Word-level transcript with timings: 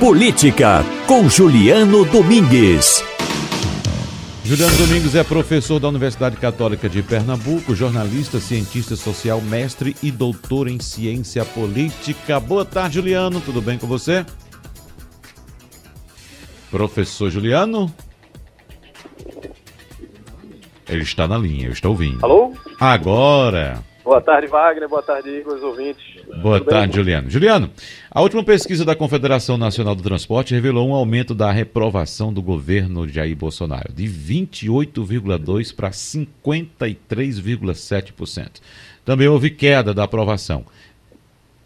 Política, 0.00 0.82
com 1.06 1.28
Juliano 1.28 2.06
Domingues. 2.06 3.04
Juliano 4.42 4.74
Domingues 4.78 5.14
é 5.14 5.22
professor 5.22 5.78
da 5.78 5.88
Universidade 5.88 6.38
Católica 6.38 6.88
de 6.88 7.02
Pernambuco, 7.02 7.74
jornalista, 7.74 8.40
cientista 8.40 8.96
social, 8.96 9.42
mestre 9.42 9.94
e 10.02 10.10
doutor 10.10 10.68
em 10.68 10.80
ciência 10.80 11.44
política. 11.44 12.40
Boa 12.40 12.64
tarde, 12.64 12.94
Juliano. 12.94 13.42
Tudo 13.42 13.60
bem 13.60 13.76
com 13.76 13.86
você? 13.86 14.24
Professor 16.70 17.28
Juliano? 17.30 17.94
Ele 20.88 21.02
está 21.02 21.28
na 21.28 21.36
linha, 21.36 21.66
eu 21.66 21.72
estou 21.72 21.90
ouvindo. 21.90 22.24
Alô? 22.24 22.54
Agora. 22.80 23.84
Boa 24.10 24.20
tarde, 24.20 24.48
Wagner. 24.48 24.88
Boa 24.88 25.04
tarde, 25.04 25.30
Igor, 25.30 25.54
os 25.54 25.62
ouvintes. 25.62 26.02
Boa 26.42 26.58
Tudo 26.58 26.68
tarde, 26.68 26.88
bem? 26.88 26.96
Juliano. 26.96 27.30
Juliano, 27.30 27.70
a 28.10 28.20
última 28.20 28.42
pesquisa 28.42 28.84
da 28.84 28.96
Confederação 28.96 29.56
Nacional 29.56 29.94
do 29.94 30.02
Transporte 30.02 30.52
revelou 30.52 30.88
um 30.88 30.94
aumento 30.94 31.32
da 31.32 31.52
reprovação 31.52 32.32
do 32.32 32.42
governo 32.42 33.06
de 33.06 33.12
Jair 33.12 33.36
Bolsonaro, 33.36 33.92
de 33.92 34.08
28,2% 34.08 35.76
para 35.76 35.90
53,7%. 35.90 38.60
Também 39.04 39.28
houve 39.28 39.48
queda 39.48 39.94
da 39.94 40.02
aprovação, 40.02 40.64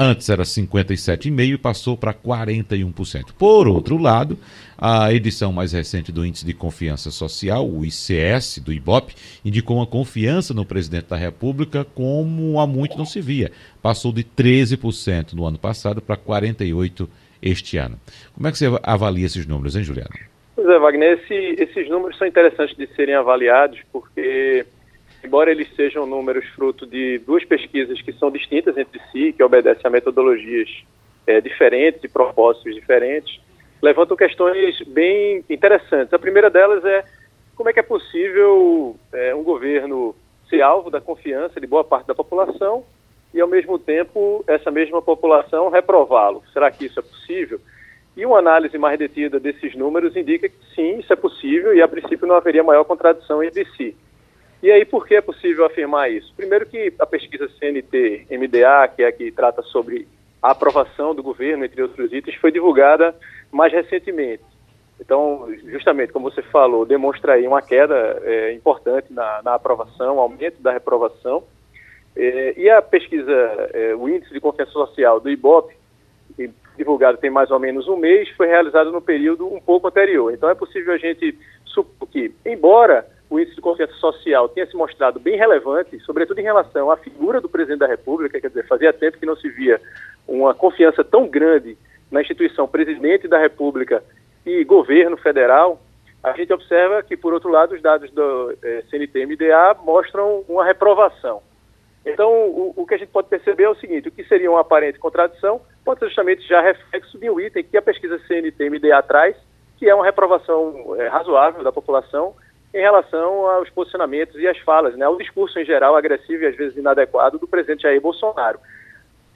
Antes 0.00 0.28
era 0.28 0.44
57,5% 0.44 1.54
e 1.54 1.58
passou 1.58 1.96
para 1.96 2.14
41%. 2.14 3.32
Por 3.36 3.66
outro 3.66 3.98
lado, 3.98 4.38
a 4.78 5.12
edição 5.12 5.52
mais 5.52 5.72
recente 5.72 6.12
do 6.12 6.24
Índice 6.24 6.46
de 6.46 6.54
Confiança 6.54 7.10
Social, 7.10 7.68
o 7.68 7.84
ICS, 7.84 8.60
do 8.64 8.72
IBOP, 8.72 9.12
indicou 9.44 9.78
uma 9.78 9.86
confiança 9.86 10.54
no 10.54 10.64
presidente 10.64 11.08
da 11.08 11.16
República 11.16 11.84
como 11.84 12.60
há 12.60 12.66
muito 12.66 12.96
não 12.96 13.04
se 13.04 13.20
via. 13.20 13.50
Passou 13.82 14.12
de 14.12 14.22
13% 14.22 15.32
no 15.32 15.44
ano 15.44 15.58
passado 15.58 16.00
para 16.00 16.16
48% 16.16 17.08
este 17.42 17.76
ano. 17.76 17.98
Como 18.34 18.46
é 18.46 18.52
que 18.52 18.58
você 18.58 18.66
avalia 18.84 19.26
esses 19.26 19.46
números, 19.46 19.74
hein, 19.74 19.82
Juliano? 19.82 20.10
Pois 20.54 20.68
é, 20.68 20.78
Wagner, 20.78 21.18
esse, 21.20 21.60
esses 21.60 21.88
números 21.88 22.16
são 22.18 22.26
interessantes 22.26 22.76
de 22.76 22.86
serem 22.94 23.16
avaliados 23.16 23.80
porque 23.92 24.64
embora 25.22 25.50
eles 25.50 25.68
sejam 25.74 26.06
números 26.06 26.46
fruto 26.48 26.86
de 26.86 27.18
duas 27.18 27.44
pesquisas 27.44 28.00
que 28.00 28.12
são 28.12 28.30
distintas 28.30 28.76
entre 28.76 29.00
si, 29.10 29.32
que 29.32 29.42
obedecem 29.42 29.82
a 29.84 29.90
metodologias 29.90 30.68
é, 31.26 31.40
diferentes 31.40 32.02
e 32.04 32.08
propósitos 32.08 32.74
diferentes, 32.74 33.40
levantam 33.82 34.16
questões 34.16 34.80
bem 34.82 35.44
interessantes. 35.48 36.12
A 36.12 36.18
primeira 36.18 36.50
delas 36.50 36.84
é 36.84 37.04
como 37.54 37.68
é 37.68 37.72
que 37.72 37.80
é 37.80 37.82
possível 37.82 38.96
é, 39.12 39.34
um 39.34 39.42
governo 39.42 40.14
ser 40.48 40.62
alvo 40.62 40.90
da 40.90 41.00
confiança 41.00 41.60
de 41.60 41.66
boa 41.66 41.84
parte 41.84 42.06
da 42.06 42.14
população 42.14 42.84
e, 43.34 43.40
ao 43.40 43.48
mesmo 43.48 43.78
tempo, 43.78 44.42
essa 44.46 44.70
mesma 44.70 45.02
população 45.02 45.68
reprová-lo. 45.68 46.42
Será 46.52 46.70
que 46.70 46.86
isso 46.86 46.98
é 46.98 47.02
possível? 47.02 47.60
E 48.16 48.24
uma 48.24 48.38
análise 48.38 48.76
mais 48.78 48.98
detida 48.98 49.38
desses 49.38 49.74
números 49.74 50.16
indica 50.16 50.48
que 50.48 50.56
sim, 50.74 50.98
isso 50.98 51.12
é 51.12 51.16
possível 51.16 51.74
e, 51.74 51.82
a 51.82 51.88
princípio, 51.88 52.26
não 52.26 52.34
haveria 52.34 52.64
maior 52.64 52.84
contradição 52.84 53.42
entre 53.42 53.64
si. 53.76 53.96
E 54.62 54.70
aí, 54.72 54.84
por 54.84 55.06
que 55.06 55.14
é 55.14 55.20
possível 55.20 55.64
afirmar 55.64 56.10
isso? 56.10 56.32
Primeiro 56.36 56.66
que 56.66 56.92
a 56.98 57.06
pesquisa 57.06 57.48
CNT-MDA, 57.58 58.88
que 58.88 59.02
é 59.02 59.06
a 59.06 59.12
que 59.12 59.30
trata 59.30 59.62
sobre 59.62 60.08
a 60.42 60.50
aprovação 60.50 61.14
do 61.14 61.22
governo, 61.22 61.64
entre 61.64 61.82
outros 61.82 62.12
itens, 62.12 62.36
foi 62.36 62.50
divulgada 62.50 63.14
mais 63.52 63.72
recentemente. 63.72 64.42
Então, 65.00 65.48
justamente 65.66 66.12
como 66.12 66.28
você 66.28 66.42
falou, 66.42 66.84
demonstra 66.84 67.34
aí 67.34 67.46
uma 67.46 67.62
queda 67.62 68.20
é, 68.24 68.52
importante 68.52 69.12
na, 69.12 69.40
na, 69.44 69.54
aprovação, 69.54 70.18
aumento 70.18 70.60
da 70.60 70.72
reprovação. 70.72 71.44
É, 72.16 72.54
e 72.56 72.68
a 72.68 72.82
pesquisa, 72.82 73.32
é, 73.72 73.94
o 73.94 74.08
Índice 74.08 74.32
de 74.32 74.40
Confiança 74.40 74.72
Social 74.72 75.20
do 75.20 75.30
IBOP, 75.30 75.72
divulgado 76.76 77.18
tem 77.18 77.30
mais 77.30 77.50
ou 77.50 77.58
menos 77.58 77.88
um 77.88 77.96
mês, 77.96 78.28
foi 78.30 78.48
realizado 78.48 78.90
no 78.90 79.00
período 79.00 79.46
um 79.46 79.60
pouco 79.60 79.86
anterior. 79.86 80.32
Então, 80.32 80.48
é 80.48 80.54
possível 80.54 80.92
a 80.92 80.98
gente 80.98 81.36
supor 81.64 82.08
que, 82.08 82.32
embora 82.44 83.06
o 83.30 83.38
índice 83.38 83.56
de 83.56 83.62
confiança 83.62 83.92
social 83.94 84.48
tenha 84.48 84.66
se 84.66 84.76
mostrado 84.76 85.20
bem 85.20 85.36
relevante, 85.36 86.00
sobretudo 86.00 86.38
em 86.38 86.44
relação 86.44 86.90
à 86.90 86.96
figura 86.96 87.40
do 87.40 87.48
presidente 87.48 87.80
da 87.80 87.86
República, 87.86 88.40
quer 88.40 88.48
dizer, 88.48 88.66
fazia 88.66 88.92
tempo 88.92 89.18
que 89.18 89.26
não 89.26 89.36
se 89.36 89.48
via 89.50 89.80
uma 90.26 90.54
confiança 90.54 91.04
tão 91.04 91.28
grande 91.28 91.76
na 92.10 92.22
instituição 92.22 92.66
presidente 92.66 93.28
da 93.28 93.38
República 93.38 94.02
e 94.46 94.64
governo 94.64 95.16
federal, 95.18 95.80
a 96.22 96.32
gente 96.32 96.52
observa 96.52 97.02
que, 97.02 97.16
por 97.16 97.32
outro 97.32 97.50
lado, 97.50 97.74
os 97.74 97.82
dados 97.82 98.10
do 98.10 98.56
eh, 98.62 98.82
CNT-MDA 98.90 99.76
mostram 99.84 100.44
uma 100.48 100.64
reprovação. 100.64 101.42
Então, 102.04 102.30
o, 102.30 102.72
o, 102.76 102.86
que 102.86 102.94
a 102.94 102.98
gente 102.98 103.10
pode 103.10 103.28
perceber 103.28 103.64
é 103.64 103.68
o 103.68 103.74
seguinte, 103.74 104.08
o 104.08 104.10
que 104.10 104.24
seria 104.24 104.50
uma 104.50 104.60
aparente 104.60 104.98
contradição 104.98 105.60
pode 105.84 106.00
ser 106.00 106.06
justamente 106.06 106.46
já 106.46 106.60
reflexo 106.60 107.18
de 107.18 107.30
um 107.30 107.38
item 107.38 107.62
que 107.62 107.76
a 107.76 107.82
pesquisa 107.82 108.18
CNT-MDA 108.26 109.02
traz, 109.02 109.36
que 109.76 109.88
é 109.88 109.94
uma 109.94 110.04
reprovação 110.04 110.96
eh, 110.98 111.08
razoável 111.08 111.62
da 111.62 111.70
população 111.70 112.34
em 112.72 112.78
relação 112.80 113.46
aos 113.46 113.70
posicionamentos 113.70 114.36
e 114.36 114.46
às 114.46 114.58
falas, 114.58 114.94
né, 114.96 115.04
ao 115.04 115.16
discurso 115.16 115.58
em 115.58 115.64
geral 115.64 115.96
agressivo 115.96 116.42
e 116.42 116.46
às 116.46 116.56
vezes 116.56 116.76
inadequado 116.76 117.38
do 117.38 117.48
presidente 117.48 117.82
Jair 117.82 118.00
Bolsonaro. 118.00 118.58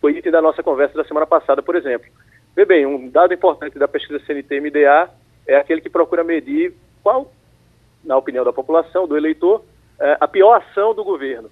Foi 0.00 0.12
item 0.12 0.32
da 0.32 0.42
nossa 0.42 0.62
conversa 0.62 0.96
da 0.96 1.04
semana 1.04 1.26
passada, 1.26 1.62
por 1.62 1.74
exemplo. 1.74 2.10
Vê 2.54 2.64
bem, 2.64 2.84
um 2.84 3.08
dado 3.08 3.32
importante 3.32 3.78
da 3.78 3.88
pesquisa 3.88 4.22
CNT-MDA 4.26 5.08
é 5.46 5.56
aquele 5.56 5.80
que 5.80 5.88
procura 5.88 6.22
medir 6.22 6.74
qual, 7.02 7.32
na 8.04 8.16
opinião 8.16 8.44
da 8.44 8.52
população, 8.52 9.06
do 9.08 9.16
eleitor, 9.16 9.64
é 9.98 10.16
a 10.20 10.28
pior 10.28 10.54
ação 10.54 10.94
do 10.94 11.02
governo. 11.02 11.50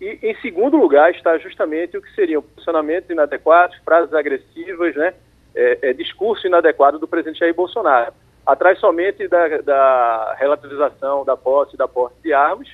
E, 0.00 0.18
em 0.22 0.34
segundo 0.36 0.76
lugar, 0.76 1.10
está 1.10 1.36
justamente 1.38 1.96
o 1.96 2.02
que 2.02 2.14
seriam 2.14 2.40
posicionamentos 2.40 3.10
inadequados, 3.10 3.76
frases 3.84 4.14
agressivas, 4.14 4.94
né, 4.94 5.12
é, 5.54 5.90
é, 5.90 5.92
discurso 5.92 6.46
inadequado 6.46 6.98
do 6.98 7.08
presidente 7.08 7.40
Jair 7.40 7.54
Bolsonaro 7.54 8.12
atrás 8.46 8.78
somente 8.78 9.26
da, 9.26 9.48
da 9.58 10.34
relativização 10.38 11.24
da 11.24 11.36
posse 11.36 11.76
da 11.76 11.88
posse 11.88 12.14
de 12.22 12.32
armas 12.32 12.68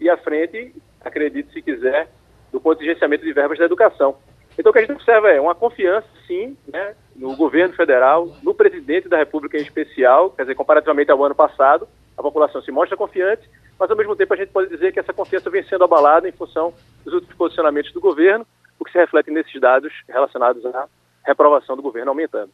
e 0.00 0.08
à 0.08 0.16
frente, 0.16 0.74
acredite 1.00 1.52
se 1.52 1.62
quiser, 1.62 2.08
do 2.50 2.60
contingenciamento 2.60 3.24
de 3.24 3.32
verbas 3.32 3.58
da 3.58 3.64
educação. 3.64 4.16
Então 4.58 4.70
o 4.70 4.72
que 4.72 4.78
a 4.78 4.82
gente 4.82 4.92
observa 4.92 5.30
é 5.30 5.40
uma 5.40 5.54
confiança, 5.54 6.06
sim, 6.26 6.56
né, 6.70 6.94
no 7.14 7.36
governo 7.36 7.74
federal, 7.74 8.28
no 8.42 8.54
presidente 8.54 9.08
da 9.08 9.16
República 9.16 9.56
em 9.56 9.62
especial, 9.62 10.30
quer 10.30 10.42
dizer, 10.42 10.54
comparativamente 10.54 11.10
ao 11.10 11.22
ano 11.24 11.34
passado, 11.34 11.88
a 12.16 12.22
população 12.22 12.60
se 12.60 12.70
mostra 12.70 12.96
confiante, 12.96 13.48
mas 13.78 13.90
ao 13.90 13.96
mesmo 13.96 14.14
tempo 14.14 14.34
a 14.34 14.36
gente 14.36 14.50
pode 14.50 14.68
dizer 14.68 14.92
que 14.92 15.00
essa 15.00 15.12
confiança 15.12 15.50
vem 15.50 15.62
sendo 15.64 15.84
abalada 15.84 16.28
em 16.28 16.32
função 16.32 16.74
dos 17.04 17.14
últimos 17.14 17.34
posicionamentos 17.36 17.92
do 17.92 18.00
governo, 18.00 18.46
o 18.78 18.84
que 18.84 18.92
se 18.92 18.98
reflete 18.98 19.30
nesses 19.30 19.58
dados 19.60 19.92
relacionados 20.08 20.64
à 20.66 20.86
reprovação 21.24 21.76
do 21.76 21.82
governo 21.82 22.10
aumentando. 22.10 22.50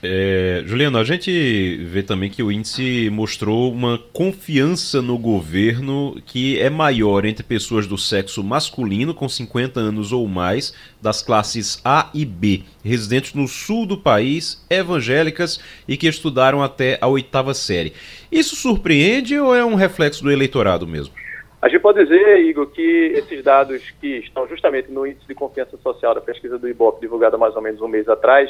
É, 0.00 0.62
Juliano, 0.64 0.96
a 0.96 1.02
gente 1.02 1.76
vê 1.78 2.04
também 2.04 2.30
que 2.30 2.40
o 2.40 2.52
índice 2.52 3.10
mostrou 3.10 3.72
uma 3.72 3.98
confiança 4.12 5.02
no 5.02 5.18
governo 5.18 6.14
que 6.24 6.56
é 6.60 6.70
maior 6.70 7.24
entre 7.24 7.42
pessoas 7.42 7.84
do 7.84 7.98
sexo 7.98 8.44
masculino 8.44 9.12
com 9.12 9.28
50 9.28 9.80
anos 9.80 10.12
ou 10.12 10.28
mais, 10.28 10.72
das 11.02 11.20
classes 11.20 11.80
A 11.84 12.10
e 12.14 12.24
B, 12.24 12.62
residentes 12.84 13.34
no 13.34 13.48
sul 13.48 13.86
do 13.86 13.98
país, 13.98 14.64
evangélicas 14.70 15.58
e 15.88 15.96
que 15.96 16.06
estudaram 16.06 16.62
até 16.62 16.96
a 17.00 17.08
oitava 17.08 17.52
série. 17.52 17.92
Isso 18.30 18.54
surpreende 18.54 19.36
ou 19.40 19.52
é 19.52 19.64
um 19.64 19.74
reflexo 19.74 20.22
do 20.22 20.30
eleitorado 20.30 20.86
mesmo? 20.86 21.12
A 21.60 21.68
gente 21.68 21.80
pode 21.80 22.04
dizer, 22.04 22.38
Igor, 22.44 22.68
que 22.68 23.14
esses 23.16 23.42
dados 23.42 23.82
que 24.00 24.18
estão 24.18 24.46
justamente 24.46 24.92
no 24.92 25.04
índice 25.04 25.26
de 25.26 25.34
confiança 25.34 25.76
social 25.78 26.14
da 26.14 26.20
pesquisa 26.20 26.56
do 26.56 26.68
IBOP, 26.68 27.00
divulgada 27.00 27.36
mais 27.36 27.56
ou 27.56 27.62
menos 27.62 27.80
um 27.80 27.88
mês 27.88 28.08
atrás, 28.08 28.48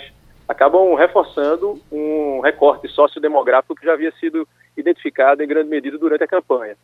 acabam 0.49 0.95
reforçando 0.95 1.79
um 1.93 2.41
recorte 2.41 2.89
sociodemográfico 2.89 3.75
que 3.75 3.85
já 3.85 3.93
havia 3.93 4.11
sido 4.13 4.49
identificado 4.77 5.43
em 5.43 5.47
grande 5.47 5.69
medida 5.69 5.99
durante 5.99 6.25
a 6.25 6.29
campanha. 6.29 6.77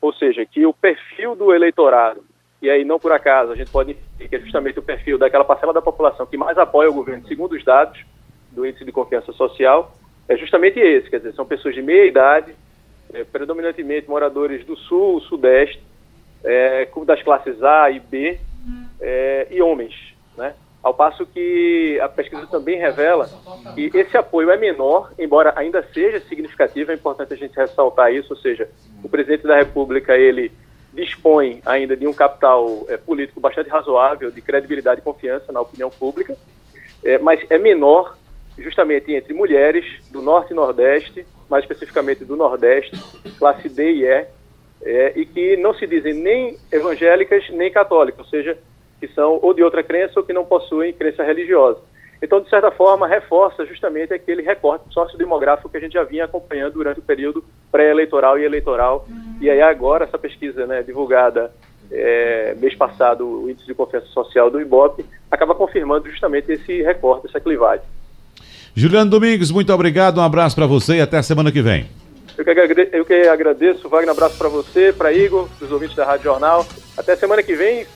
Ou 0.00 0.12
seja, 0.12 0.44
que 0.44 0.66
o 0.66 0.74
perfil 0.74 1.34
do 1.34 1.54
eleitorado, 1.54 2.22
e 2.60 2.68
aí 2.68 2.84
não 2.84 2.98
por 2.98 3.12
acaso, 3.12 3.52
a 3.52 3.56
gente 3.56 3.70
pode 3.70 3.94
dizer 3.94 4.28
que 4.28 4.36
é 4.36 4.40
justamente 4.40 4.78
o 4.78 4.82
perfil 4.82 5.16
daquela 5.16 5.44
parcela 5.44 5.72
da 5.72 5.80
população 5.80 6.26
que 6.26 6.36
mais 6.36 6.58
apoia 6.58 6.90
o 6.90 6.94
governo, 6.94 7.26
segundo 7.26 7.52
os 7.52 7.64
dados 7.64 8.04
do 8.52 8.66
Índice 8.66 8.84
de 8.84 8.92
Confiança 8.92 9.32
Social, 9.32 9.96
é 10.28 10.36
justamente 10.36 10.78
esse, 10.78 11.08
quer 11.08 11.18
dizer, 11.18 11.32
são 11.34 11.46
pessoas 11.46 11.74
de 11.74 11.80
meia 11.80 12.04
idade, 12.04 12.54
é, 13.14 13.24
predominantemente 13.24 14.08
moradores 14.08 14.64
do 14.66 14.76
Sul, 14.76 15.20
Sudeste, 15.22 15.82
é, 16.44 16.88
das 17.06 17.22
classes 17.22 17.62
A 17.62 17.90
e 17.90 18.00
B, 18.00 18.38
é, 19.00 19.46
e 19.50 19.62
homens, 19.62 19.94
né? 20.36 20.54
Ao 20.86 20.94
passo 20.94 21.26
que 21.26 21.98
a 22.00 22.08
pesquisa 22.08 22.46
também 22.46 22.78
revela 22.78 23.28
que 23.74 23.90
esse 23.92 24.16
apoio 24.16 24.52
é 24.52 24.56
menor, 24.56 25.12
embora 25.18 25.52
ainda 25.56 25.84
seja 25.92 26.20
significativo, 26.20 26.92
é 26.92 26.94
importante 26.94 27.34
a 27.34 27.36
gente 27.36 27.56
ressaltar 27.56 28.14
isso, 28.14 28.32
ou 28.32 28.38
seja, 28.38 28.68
o 29.02 29.08
presidente 29.08 29.42
da 29.42 29.56
República, 29.56 30.16
ele 30.16 30.52
dispõe 30.92 31.60
ainda 31.66 31.96
de 31.96 32.06
um 32.06 32.12
capital 32.12 32.86
é, 32.88 32.96
político 32.96 33.40
bastante 33.40 33.68
razoável, 33.68 34.30
de 34.30 34.40
credibilidade 34.40 35.00
e 35.00 35.02
confiança 35.02 35.50
na 35.50 35.60
opinião 35.60 35.90
pública, 35.90 36.36
é, 37.02 37.18
mas 37.18 37.44
é 37.50 37.58
menor 37.58 38.16
justamente 38.56 39.12
entre 39.12 39.34
mulheres 39.34 39.84
do 40.12 40.22
Norte 40.22 40.52
e 40.52 40.54
Nordeste, 40.54 41.26
mais 41.50 41.64
especificamente 41.64 42.24
do 42.24 42.36
Nordeste, 42.36 42.96
classe 43.40 43.68
D 43.68 43.90
e 43.90 44.04
E, 44.04 44.26
é, 44.82 45.12
e 45.16 45.26
que 45.26 45.56
não 45.56 45.74
se 45.74 45.84
dizem 45.84 46.14
nem 46.14 46.56
evangélicas 46.70 47.50
nem 47.50 47.72
católicas, 47.72 48.20
ou 48.20 48.26
seja, 48.26 48.56
que 49.00 49.08
são 49.08 49.38
ou 49.42 49.52
de 49.52 49.62
outra 49.62 49.82
crença 49.82 50.18
ou 50.18 50.24
que 50.24 50.32
não 50.32 50.44
possuem 50.44 50.92
crença 50.92 51.22
religiosa. 51.22 51.80
Então, 52.22 52.40
de 52.40 52.48
certa 52.48 52.70
forma, 52.70 53.06
reforça 53.06 53.66
justamente 53.66 54.12
aquele 54.12 54.42
recorte 54.42 54.92
sociodemográfico 54.92 55.68
que 55.68 55.76
a 55.76 55.80
gente 55.80 55.92
já 55.92 56.02
vinha 56.02 56.24
acompanhando 56.24 56.74
durante 56.74 57.00
o 57.00 57.02
período 57.02 57.44
pré-eleitoral 57.70 58.38
e 58.38 58.44
eleitoral. 58.44 59.06
Uhum. 59.08 59.36
E 59.40 59.50
aí 59.50 59.60
agora 59.60 60.04
essa 60.04 60.18
pesquisa 60.18 60.66
né, 60.66 60.82
divulgada 60.82 61.52
é, 61.90 62.54
mês 62.58 62.74
passado, 62.74 63.26
o 63.26 63.50
índice 63.50 63.66
de 63.66 63.74
confiança 63.74 64.06
social 64.08 64.50
do 64.50 64.60
IBOP, 64.60 65.04
acaba 65.30 65.54
confirmando 65.54 66.10
justamente 66.10 66.50
esse 66.50 66.82
recorte, 66.82 67.26
essa 67.26 67.40
clivagem. 67.40 67.84
Juliano 68.74 69.10
Domingos, 69.10 69.50
muito 69.50 69.72
obrigado, 69.72 70.18
um 70.18 70.22
abraço 70.22 70.56
para 70.56 70.66
você 70.66 70.96
e 70.96 71.00
até 71.00 71.18
a 71.18 71.22
semana 71.22 71.52
que 71.52 71.62
vem. 71.62 71.86
Eu 72.36 72.44
que, 72.44 72.50
agradeço, 72.50 72.90
eu 72.94 73.04
que 73.04 73.14
agradeço, 73.14 73.88
Wagner, 73.88 74.10
um 74.10 74.12
abraço 74.12 74.36
para 74.36 74.48
você, 74.48 74.92
para 74.92 75.12
Igor, 75.12 75.48
dos 75.58 75.72
ouvintes 75.72 75.96
da 75.96 76.04
Rádio 76.04 76.24
Jornal. 76.24 76.66
Até 76.96 77.16
semana 77.16 77.42
que 77.42 77.54
vem. 77.54 77.86